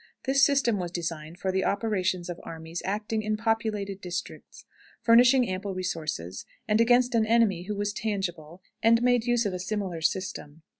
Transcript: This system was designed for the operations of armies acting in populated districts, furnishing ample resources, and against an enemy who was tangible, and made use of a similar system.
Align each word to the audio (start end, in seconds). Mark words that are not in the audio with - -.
This 0.23 0.43
system 0.43 0.79
was 0.79 0.89
designed 0.89 1.37
for 1.37 1.51
the 1.51 1.63
operations 1.63 2.27
of 2.27 2.39
armies 2.41 2.81
acting 2.83 3.21
in 3.21 3.37
populated 3.37 4.01
districts, 4.01 4.65
furnishing 5.03 5.47
ample 5.47 5.75
resources, 5.75 6.43
and 6.67 6.81
against 6.81 7.13
an 7.13 7.27
enemy 7.27 7.65
who 7.65 7.75
was 7.75 7.93
tangible, 7.93 8.63
and 8.81 9.03
made 9.03 9.25
use 9.27 9.45
of 9.45 9.53
a 9.53 9.59
similar 9.59 10.01
system. 10.01 10.63